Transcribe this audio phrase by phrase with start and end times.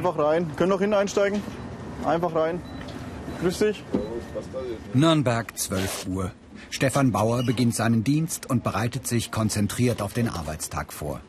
[0.00, 0.50] Einfach rein.
[0.56, 1.42] Können noch hineinsteigen.
[2.06, 2.62] Einfach rein.
[3.42, 3.84] Grüß dich.
[4.94, 6.30] Nürnberg, 12 Uhr.
[6.70, 11.20] Stefan Bauer beginnt seinen Dienst und bereitet sich konzentriert auf den Arbeitstag vor.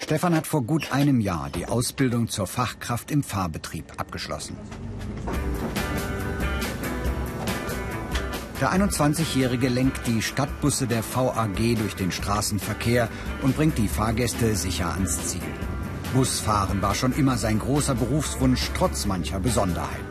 [0.00, 4.56] Stefan hat vor gut einem Jahr die Ausbildung zur Fachkraft im Fahrbetrieb abgeschlossen.
[8.60, 13.08] Der 21-Jährige lenkt die Stadtbusse der VAG durch den Straßenverkehr
[13.42, 15.59] und bringt die Fahrgäste sicher ans Ziel.
[16.14, 20.04] Busfahren war schon immer sein großer Berufswunsch, trotz mancher Besonderheiten.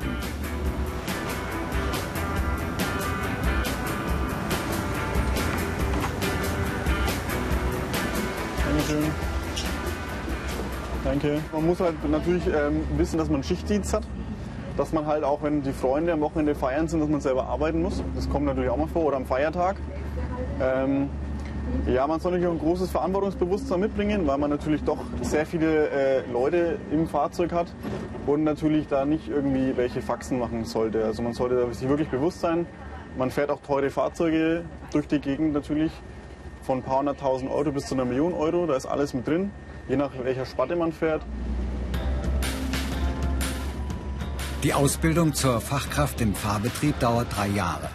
[8.65, 9.11] Dankeschön.
[11.03, 11.39] Danke.
[11.51, 14.03] Man muss halt natürlich ähm, wissen, dass man Schichtdienst hat.
[14.77, 17.81] Dass man halt auch, wenn die Freunde am Wochenende feiern sind, dass man selber arbeiten
[17.81, 18.01] muss.
[18.15, 19.05] Das kommt natürlich auch mal vor.
[19.05, 19.75] Oder am Feiertag.
[20.61, 21.09] Ähm,
[21.87, 25.89] ja, man soll natürlich auch ein großes Verantwortungsbewusstsein mitbringen, weil man natürlich doch sehr viele
[25.89, 27.67] äh, Leute im Fahrzeug hat
[28.27, 31.03] und natürlich da nicht irgendwie welche Faxen machen sollte.
[31.03, 32.67] Also man sollte sich wirklich bewusst sein.
[33.17, 35.91] Man fährt auch teure Fahrzeuge durch die Gegend natürlich,
[36.61, 38.67] von ein paar hunderttausend Euro bis zu einer Million Euro.
[38.67, 39.51] Da ist alles mit drin,
[39.87, 41.23] je nach welcher Spatte man fährt.
[44.63, 47.89] Die Ausbildung zur Fachkraft im Fahrbetrieb dauert drei Jahre.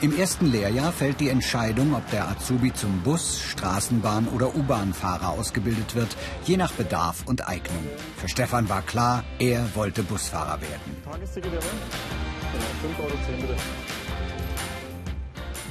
[0.00, 5.96] Im ersten Lehrjahr fällt die Entscheidung, ob der Azubi zum Bus, Straßenbahn oder U-Bahn-Fahrer ausgebildet
[5.96, 7.84] wird, je nach Bedarf und Eignung.
[8.16, 10.96] Für Stefan war klar, er wollte Busfahrer werden.
[11.02, 13.56] Genau, 5,10 Euro bitte.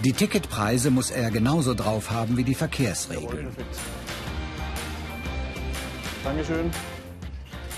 [0.03, 3.47] Die Ticketpreise muss er genauso drauf haben wie die Verkehrsregeln.
[6.25, 6.69] Dankeschön.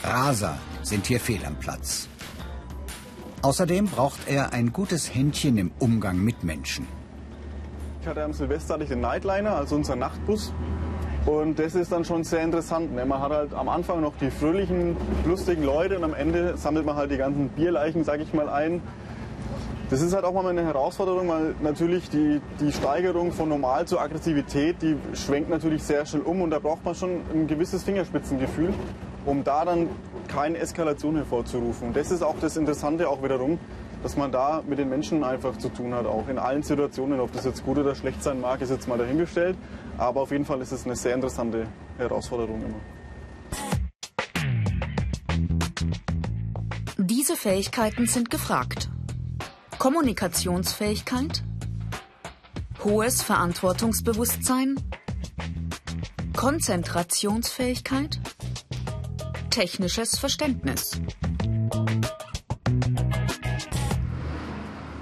[0.03, 2.07] Raser sind hier fehl am Platz.
[3.41, 6.85] Außerdem braucht er ein gutes Händchen im Umgang mit Menschen.
[8.01, 10.53] Ich hatte am Silvester hatte ich den Nightliner, also unser Nachtbus.
[11.25, 12.93] Und das ist dann schon sehr interessant.
[12.93, 13.05] Ne?
[13.05, 16.97] Man hat halt am Anfang noch die fröhlichen, lustigen Leute und am Ende sammelt man
[16.97, 18.81] halt die ganzen Bierleichen, sag ich mal, ein.
[19.89, 24.01] Das ist halt auch mal eine Herausforderung, weil natürlich die, die Steigerung von Normal zur
[24.01, 28.73] Aggressivität, die schwenkt natürlich sehr schnell um und da braucht man schon ein gewisses Fingerspitzengefühl,
[29.25, 29.89] um da dann
[30.27, 31.89] keine Eskalation hervorzurufen.
[31.89, 33.59] Und das ist auch das Interessante auch wiederum,
[34.03, 37.19] dass man da mit den Menschen einfach zu tun hat, auch in allen Situationen.
[37.19, 39.57] Ob das jetzt gut oder schlecht sein mag, ist jetzt mal dahingestellt.
[39.97, 42.79] Aber auf jeden Fall ist es eine sehr interessante Herausforderung immer.
[46.97, 48.89] Diese Fähigkeiten sind gefragt.
[49.77, 51.43] Kommunikationsfähigkeit,
[52.83, 54.75] hohes Verantwortungsbewusstsein,
[56.35, 58.19] Konzentrationsfähigkeit,
[59.59, 60.91] technisches Verständnis.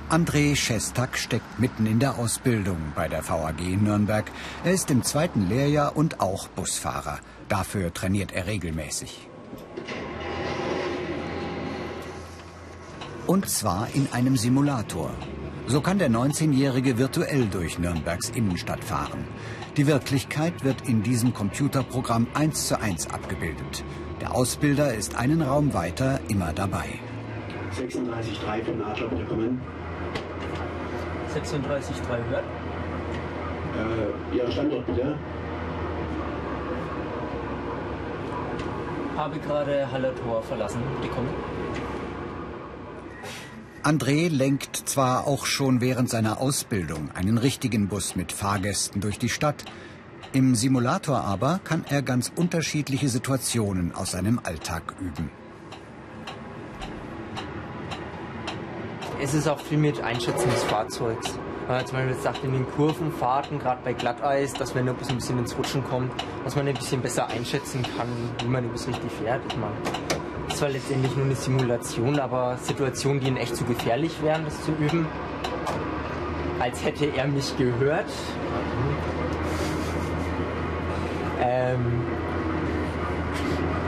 [0.10, 4.26] André Schestak steckt mitten in der Ausbildung bei der VAG Nürnberg.
[4.64, 7.20] Er ist im zweiten Lehrjahr und auch Busfahrer.
[7.50, 9.30] Dafür trainiert er regelmäßig.
[13.28, 15.12] Und zwar in einem Simulator.
[15.68, 19.24] So kann der 19-Jährige virtuell durch Nürnbergs Innenstadt fahren.
[19.76, 23.84] Die Wirklichkeit wird in diesem Computerprogramm eins zu eins abgebildet.
[24.22, 26.88] Der Ausbilder ist einen Raum weiter immer dabei.
[27.76, 29.62] 36,3 von Adler, bitte kommen.
[31.36, 32.44] 36,3 hört.
[34.34, 35.16] Äh, Ihr Standort bitte.
[39.16, 40.82] Habe gerade Hallertor verlassen.
[41.04, 41.30] Die kommen.
[43.84, 49.30] André lenkt zwar auch schon während seiner Ausbildung einen richtigen Bus mit Fahrgästen durch die
[49.30, 49.64] Stadt.
[50.34, 55.32] Im Simulator aber kann er ganz unterschiedliche Situationen aus seinem Alltag üben.
[59.22, 61.40] Es ist auch viel mit Einschätzen des Fahrzeugs.
[61.66, 65.16] Wenn man zum Beispiel jetzt sagt, in den Kurvenfahrten, gerade bei Glatteis, dass Bus ein
[65.18, 66.12] bisschen ins Rutschen kommt,
[66.44, 68.08] dass man ein bisschen besser einschätzen kann,
[68.44, 69.42] wie man Bus richtig fährt.
[69.50, 69.74] Ich meine,
[70.48, 74.62] das zwar letztendlich nur eine Simulation, aber Situationen, die ihnen echt zu gefährlich wären, das
[74.64, 75.08] zu üben,
[76.60, 78.10] als hätte er mich gehört.
[81.42, 82.04] Ähm,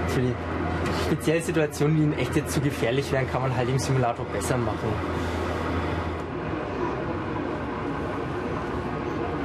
[0.07, 0.33] für die
[1.05, 4.57] spezielle Situationen, die ihnen echt jetzt zu gefährlich wären, kann man halt im Simulator besser
[4.57, 4.89] machen.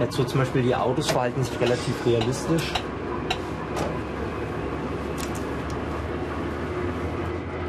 [0.00, 2.72] Jetzt so zum Beispiel die Autos verhalten sich relativ realistisch.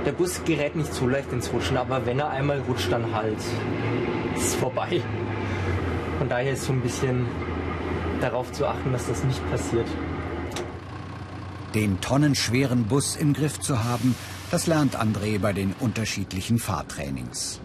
[0.05, 3.37] Der Bus gerät nicht so leicht ins Rutschen, aber wenn er einmal rutscht, dann halt
[4.35, 5.01] ist es vorbei.
[6.19, 7.25] Von daher ist so ein bisschen
[8.21, 9.87] darauf zu achten, dass das nicht passiert.
[11.75, 14.15] Den tonnenschweren Bus im Griff zu haben,
[14.49, 17.59] das lernt André bei den unterschiedlichen Fahrtrainings.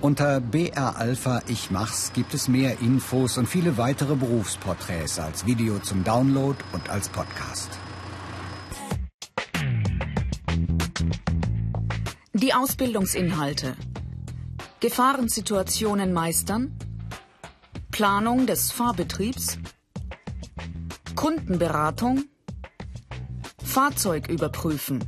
[0.00, 5.78] Unter BR Alpha Ich Mach's gibt es mehr Infos und viele weitere Berufsporträts als Video
[5.78, 7.70] zum Download und als Podcast.
[12.32, 13.76] Die Ausbildungsinhalte.
[14.80, 16.76] Gefahrensituationen meistern.
[17.92, 19.56] Planung des Fahrbetriebs.
[21.24, 22.24] Kundenberatung.
[23.64, 25.02] Fahrzeug überprüfen.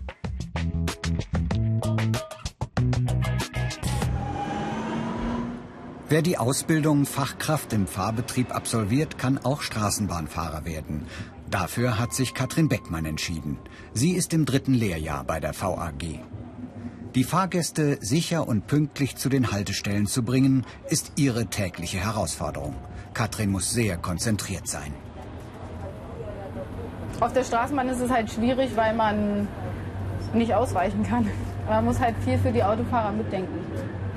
[6.09, 11.07] Wer die Ausbildung Fachkraft im Fahrbetrieb absolviert, kann auch Straßenbahnfahrer werden.
[11.51, 13.59] Dafür hat sich Katrin Beckmann entschieden.
[13.93, 16.21] Sie ist im dritten Lehrjahr bei der VAG.
[17.15, 22.75] Die Fahrgäste sicher und pünktlich zu den Haltestellen zu bringen, ist ihre tägliche Herausforderung.
[23.13, 24.95] Katrin muss sehr konzentriert sein.
[27.21, 29.49] Auf der Straßenbahn ist es halt schwierig, weil man
[30.35, 31.31] nicht ausweichen kann.
[31.69, 33.67] Man muss halt viel für die Autofahrer mitdenken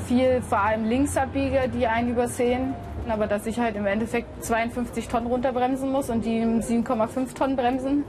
[0.10, 2.74] viel, vor allem Linksabbieger, die einen übersehen.
[3.08, 8.04] Aber dass ich halt im Endeffekt 52 Tonnen runterbremsen muss und die 7,5 Tonnen bremsen,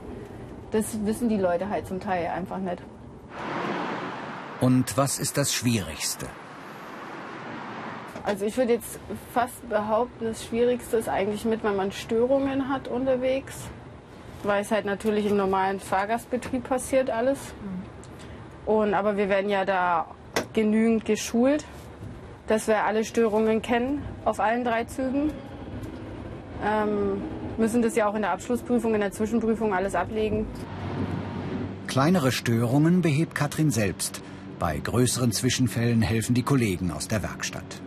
[0.71, 2.81] das wissen die Leute halt zum Teil einfach nicht.
[4.59, 6.27] Und was ist das Schwierigste?
[8.23, 8.99] Also ich würde jetzt
[9.33, 13.55] fast behaupten, das Schwierigste ist eigentlich mit, wenn man Störungen hat unterwegs.
[14.43, 17.39] Weil es halt natürlich im normalen Fahrgastbetrieb passiert alles.
[18.65, 20.07] Und, aber wir werden ja da
[20.53, 21.65] genügend geschult
[22.51, 25.31] dass wir alle Störungen kennen auf allen drei Zügen.
[26.61, 27.21] Ähm,
[27.57, 30.45] müssen das ja auch in der Abschlussprüfung, in der Zwischenprüfung alles ablegen.
[31.87, 34.21] Kleinere Störungen behebt Katrin selbst.
[34.59, 37.81] Bei größeren Zwischenfällen helfen die Kollegen aus der Werkstatt.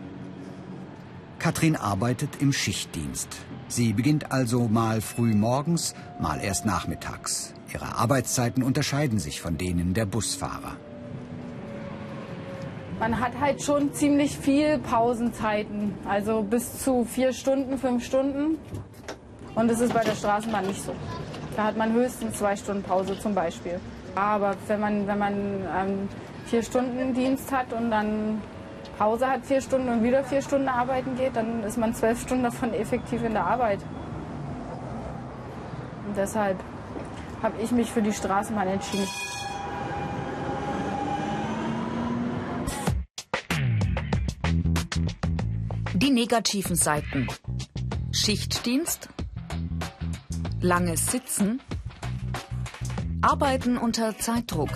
[1.38, 3.36] Katrin arbeitet im Schichtdienst.
[3.69, 7.55] Sie beginnt also mal früh morgens, mal erst nachmittags.
[7.72, 10.76] Ihre Arbeitszeiten unterscheiden sich von denen der Busfahrer
[12.99, 15.94] man hat halt schon ziemlich viel Pausenzeiten.
[16.08, 18.58] Also bis zu vier Stunden, fünf Stunden.
[19.55, 20.94] Und das ist bei der Straßenbahn nicht so.
[21.56, 23.78] Da hat man höchstens zwei Stunden Pause zum Beispiel.
[24.14, 26.08] Aber wenn man, wenn man ähm,
[26.46, 28.40] vier Stunden Dienst hat und dann
[28.99, 32.44] Pause hat vier Stunden und wieder vier Stunden arbeiten geht, dann ist man zwölf Stunden
[32.44, 33.81] davon effektiv in der Arbeit.
[36.06, 36.58] Und deshalb
[37.43, 39.08] habe ich mich für die Straßenbahn entschieden.
[45.94, 47.26] Die negativen Seiten.
[48.12, 49.08] Schichtdienst.
[50.61, 51.61] Langes Sitzen.
[53.23, 54.70] Arbeiten unter Zeitdruck.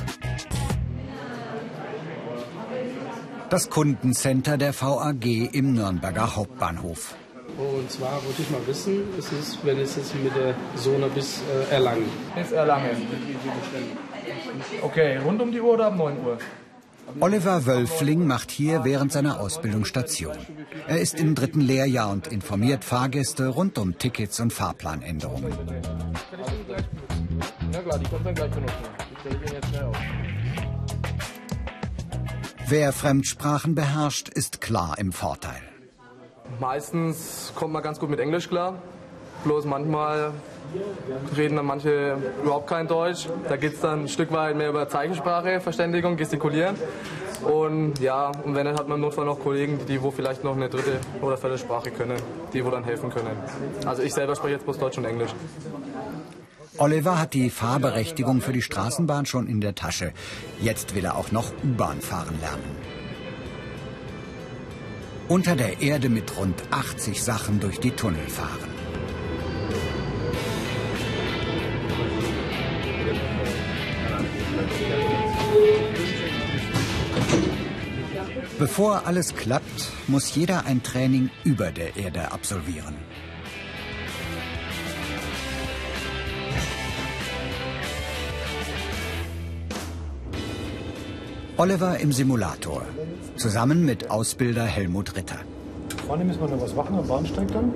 [3.50, 7.14] Das Kundencenter der VAG im Nürnberger Hauptbahnhof.
[7.56, 11.40] Und zwar wollte ich mal wissen, ist es, wenn es jetzt mit der Zone bis
[11.70, 12.08] äh, Erlangen.
[12.36, 12.90] Bis Erlangen.
[14.82, 16.38] Okay, rund um die Uhr oder ab 9 Uhr?
[17.20, 20.36] Oliver Wölfling macht hier während seiner Ausbildung Station.
[20.86, 25.52] Er ist im dritten Lehrjahr und informiert Fahrgäste rund um Tickets und Fahrplanänderungen.
[27.72, 28.74] Ja klar, die kommt dann gleich benutzen.
[29.12, 29.96] Ich stelle den jetzt schnell auf.
[32.70, 35.62] Wer Fremdsprachen beherrscht, ist klar im Vorteil.
[36.60, 38.74] Meistens kommt man ganz gut mit Englisch klar.
[39.44, 40.32] Bloß manchmal
[41.34, 43.26] reden dann manche überhaupt kein Deutsch.
[43.48, 46.76] Da geht es dann ein Stück weit mehr über Zeichensprache, Verständigung, Gestikulieren.
[47.42, 50.54] Und ja, und wenn, dann hat man im Notfall noch Kollegen, die wo vielleicht noch
[50.54, 52.20] eine dritte oder vierte Sprache können,
[52.52, 53.34] die wo dann helfen können.
[53.86, 55.30] Also ich selber spreche jetzt bloß Deutsch und Englisch.
[56.78, 60.12] Oliver hat die Fahrberechtigung für die Straßenbahn schon in der Tasche.
[60.60, 62.76] Jetzt will er auch noch U-Bahn fahren lernen.
[65.26, 68.70] Unter der Erde mit rund 80 Sachen durch die Tunnel fahren.
[78.58, 83.07] Bevor alles klappt, muss jeder ein Training über der Erde absolvieren.
[91.60, 92.82] Oliver im Simulator,
[93.34, 95.38] zusammen mit Ausbilder Helmut Ritter.
[96.06, 97.72] Vorne müssen wir noch was machen am Bahnsteig dann.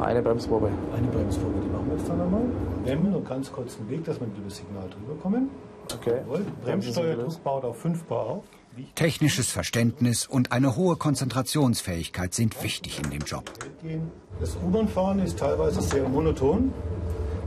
[0.00, 0.68] Eine Bremsprobe.
[0.92, 2.42] Eine Bremsprobe, die machen wir jetzt dann einmal.
[2.84, 5.48] Bremsen und ganz kurzen Weg, dass wir mit dem Signal drüber kommen.
[5.94, 6.22] Okay.
[6.64, 8.44] Bremssteuerdruck baut auf 5 Bar auf.
[8.96, 13.44] Technisches Verständnis und eine hohe Konzentrationsfähigkeit sind wichtig in dem Job.
[14.40, 16.72] Das U-Bahn-Fahren ist teilweise sehr monoton.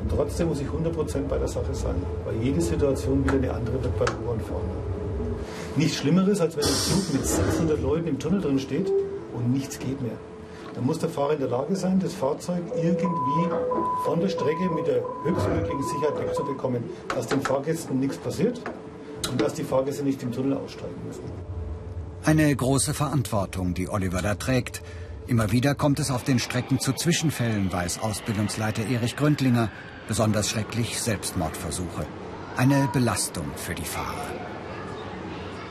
[0.01, 3.83] Und trotzdem muss ich 100% bei der Sache sein, weil jede Situation wieder eine andere
[3.83, 4.92] wird beim U-Bahn-Fahren.
[5.75, 8.91] Nichts Schlimmeres, als wenn ein Zug mit 600 Leuten im Tunnel drin steht
[9.33, 10.17] und nichts geht mehr.
[10.75, 13.49] Dann muss der Fahrer in der Lage sein, das Fahrzeug irgendwie
[14.05, 16.83] von der Strecke mit der höchstmöglichen Sicherheit wegzubekommen,
[17.15, 18.61] dass den Fahrgästen nichts passiert
[19.29, 21.23] und dass die Fahrgäste nicht im Tunnel aussteigen müssen.
[22.23, 24.81] Eine große Verantwortung, die Oliver da trägt.
[25.27, 29.69] Immer wieder kommt es auf den Strecken zu Zwischenfällen, weiß Ausbildungsleiter Erich Gründlinger.
[30.07, 32.05] Besonders schrecklich Selbstmordversuche.
[32.57, 34.52] Eine Belastung für die Fahrer.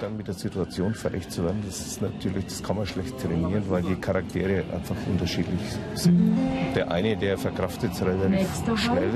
[0.03, 3.63] Dann mit der Situation verrecht zu werden, das ist natürlich, das kann man schlecht trainieren,
[3.69, 5.61] weil die Charaktere einfach unterschiedlich
[5.95, 6.37] sind.
[6.75, 9.11] Der eine, der verkraftet es relativ schnell,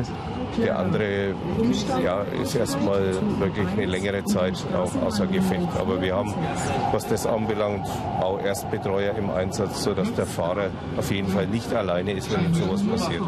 [0.58, 1.34] der andere
[2.02, 5.68] ja, ist erstmal wirklich eine längere Zeit auch außer Gefecht.
[5.78, 6.32] Aber wir haben,
[6.92, 7.86] was das anbelangt,
[8.20, 12.54] auch Erstbetreuer im Einsatz, sodass der Fahrer auf jeden Fall nicht alleine ist, wenn ihm
[12.54, 13.22] sowas passiert.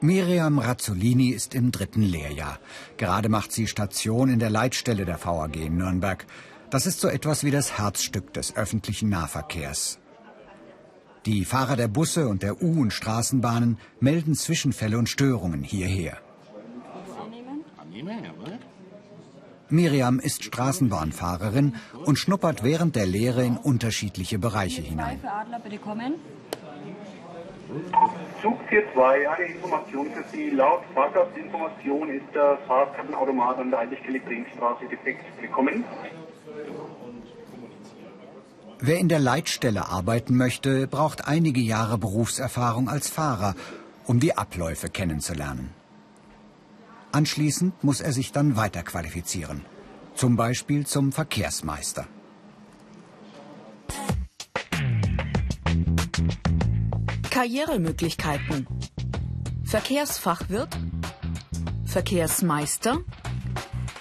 [0.00, 2.58] Miriam Razzolini ist im dritten Lehrjahr.
[2.98, 6.26] Gerade macht sie Station in der Leitstelle der VAG in Nürnberg.
[6.70, 9.98] Das ist so etwas wie das Herzstück des öffentlichen Nahverkehrs.
[11.24, 16.18] Die Fahrer der Busse und der U- und Straßenbahnen melden Zwischenfälle und Störungen hierher.
[19.68, 21.74] Miriam ist Straßenbahnfahrerin
[22.04, 25.18] und schnuppert während der Lehre in unterschiedliche Bereiche hinein.
[28.42, 30.50] Zug 42, eine Information für Sie.
[30.50, 35.84] Laut Fahrgastinformation ist der Fahrkartenautomat an der Heinrich-Kelly-Brinkstraße defekt gekommen.
[38.78, 43.54] Wer in der Leitstelle arbeiten möchte, braucht einige Jahre Berufserfahrung als Fahrer,
[44.06, 45.70] um die Abläufe kennenzulernen.
[47.12, 49.64] Anschließend muss er sich dann weiterqualifizieren,
[50.14, 52.06] zum Beispiel zum Verkehrsmeister.
[57.36, 58.66] Karrieremöglichkeiten.
[59.62, 60.74] Verkehrsfachwirt,
[61.84, 63.00] Verkehrsmeister,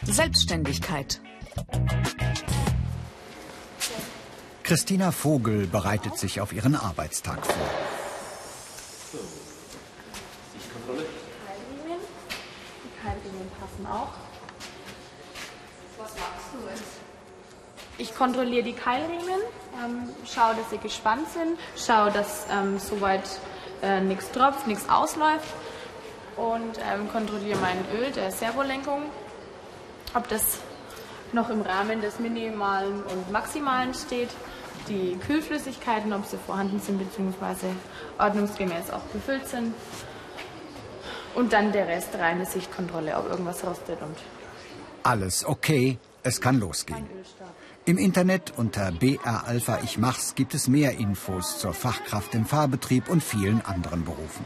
[0.03, 1.19] Selbstständigkeit.
[4.63, 7.55] Christina Vogel bereitet sich auf ihren Arbeitstag vor.
[12.85, 14.13] Die Keillinien passen auch.
[15.97, 16.83] Was machst du jetzt?
[17.97, 19.41] Ich kontrolliere die Keilriemen,
[19.83, 23.23] ähm, schaue, dass sie gespannt sind, schaue, dass ähm, soweit
[23.81, 25.53] äh, nichts tropft, nichts ausläuft.
[26.37, 29.03] Und ähm, kontrolliere mein Öl der Servolenkung,
[30.13, 30.57] ob das
[31.31, 34.29] noch im Rahmen des Minimalen und Maximalen steht,
[34.89, 37.67] die Kühlflüssigkeiten, ob sie vorhanden sind bzw.
[38.19, 39.73] ordnungsgemäß auch befüllt sind.
[41.35, 44.15] Und dann der Rest reine Sichtkontrolle, ob irgendwas rostet und
[45.03, 47.07] Alles okay, es kann losgehen.
[47.87, 53.07] Im Internet unter BR Alpha Ich Mach's gibt es mehr Infos zur Fachkraft im Fahrbetrieb
[53.09, 54.43] und vielen anderen Berufen.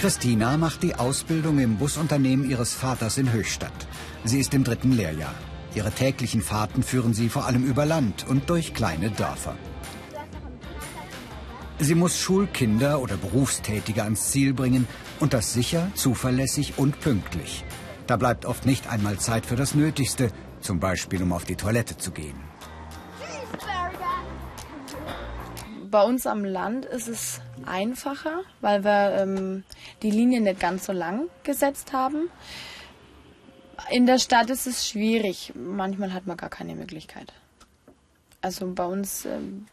[0.00, 3.86] Christina macht die Ausbildung im Busunternehmen ihres Vaters in Höchstadt.
[4.24, 5.34] Sie ist im dritten Lehrjahr.
[5.76, 9.54] Ihre täglichen Fahrten führen sie vor allem über Land und durch kleine Dörfer.
[11.80, 14.86] Sie muss Schulkinder oder Berufstätige ans Ziel bringen
[15.18, 17.64] und das sicher, zuverlässig und pünktlich.
[18.06, 21.96] Da bleibt oft nicht einmal Zeit für das Nötigste, zum Beispiel um auf die Toilette
[21.96, 22.36] zu gehen.
[25.90, 29.64] Bei uns am Land ist es einfacher, weil wir ähm,
[30.02, 32.30] die Linie nicht ganz so lang gesetzt haben.
[33.90, 35.52] In der Stadt ist es schwierig.
[35.54, 37.32] Manchmal hat man gar keine Möglichkeit.
[38.40, 39.66] Also bei uns ähm,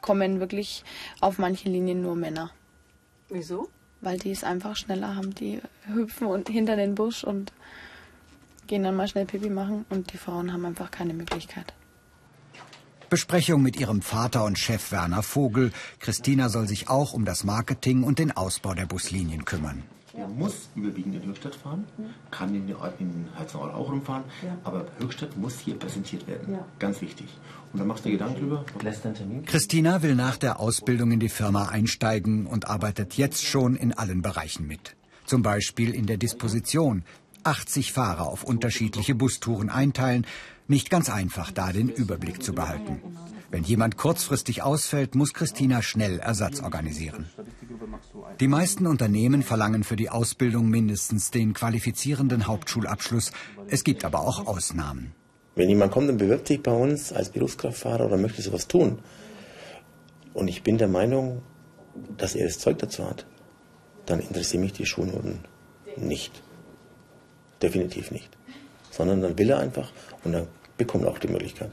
[0.00, 0.84] kommen wirklich
[1.20, 2.50] auf manche Linien nur Männer.
[3.28, 3.68] Wieso?
[4.00, 5.34] Weil die es einfach schneller haben.
[5.34, 7.52] Die hüpfen und hinter den Busch und
[8.66, 11.74] gehen dann mal schnell Pipi machen und die Frauen haben einfach keine Möglichkeit.
[13.10, 15.72] Besprechung mit ihrem Vater und Chef Werner Vogel.
[15.98, 19.82] Christina soll sich auch um das Marketing und den Ausbau der Buslinien kümmern.
[20.18, 21.84] Er muss überwiegend in Höchstadt fahren,
[22.30, 24.58] kann in, in Heizenau auch rumfahren, Ja.
[24.64, 26.54] aber Höchstadt muss hier präsentiert werden.
[26.54, 26.64] Ja.
[26.78, 27.26] Ganz wichtig.
[27.72, 28.64] Und dann machst du dir Gedanken drüber.
[28.82, 29.44] Lässt einen Termin?
[29.44, 34.22] Christina will nach der Ausbildung in die Firma einsteigen und arbeitet jetzt schon in allen
[34.22, 34.96] Bereichen mit.
[35.26, 37.04] Zum Beispiel in der Disposition.
[37.44, 40.26] 80 Fahrer auf unterschiedliche Bustouren einteilen.
[40.70, 43.00] Nicht ganz einfach, da den Überblick zu behalten.
[43.50, 47.30] Wenn jemand kurzfristig ausfällt, muss Christina schnell Ersatz organisieren.
[48.40, 53.32] Die meisten Unternehmen verlangen für die Ausbildung mindestens den qualifizierenden Hauptschulabschluss.
[53.68, 55.14] Es gibt aber auch Ausnahmen.
[55.54, 58.98] Wenn jemand kommt und bewirbt sich bei uns als Berufskraftfahrer oder möchte sowas tun,
[60.34, 61.42] und ich bin der Meinung,
[62.16, 63.26] dass er das Zeug dazu hat,
[64.04, 65.40] dann interessieren mich die Schulnoten
[65.96, 66.42] nicht.
[67.62, 68.28] Definitiv nicht.
[68.90, 69.90] Sondern dann will er einfach
[70.22, 70.46] und dann
[70.78, 71.70] bekommt er auch die Möglichkeit.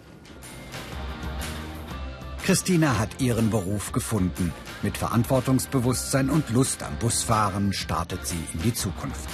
[2.43, 4.53] Christina hat ihren Beruf gefunden.
[4.83, 9.29] Mit Verantwortungsbewusstsein und Lust am Busfahren startet sie in die Zukunft.